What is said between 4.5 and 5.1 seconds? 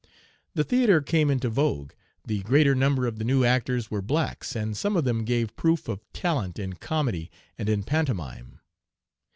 and some of